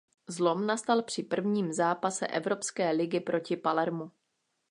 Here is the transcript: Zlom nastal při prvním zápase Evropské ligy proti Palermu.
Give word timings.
Zlom 0.27 0.67
nastal 0.67 1.01
při 1.03 1.23
prvním 1.23 1.73
zápase 1.73 2.27
Evropské 2.27 2.91
ligy 2.91 3.19
proti 3.19 3.57
Palermu. 3.57 4.11